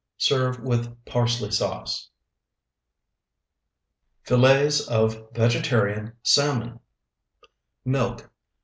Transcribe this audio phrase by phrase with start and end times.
[0.17, 2.09] Serve with parsley sauce.
[4.23, 6.79] FILLETS OF VEGETARIAN SALMON
[7.85, 8.27] Milk.